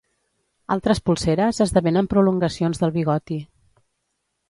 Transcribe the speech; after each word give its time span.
Altres 0.75 1.01
polseres 1.09 1.61
esdevenen 1.67 2.09
prolongacions 2.17 2.85
del 2.85 2.97
bigoti. 3.01 3.43